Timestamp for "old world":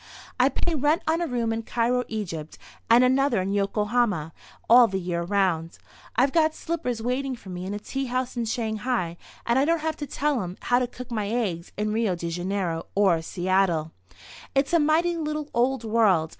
15.53-16.29